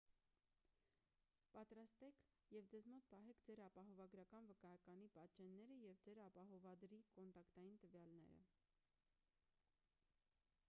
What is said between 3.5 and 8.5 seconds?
ապահովագրական վկայականի պատճենները և ձեր ապահովադրի կոնտակտային տվյալները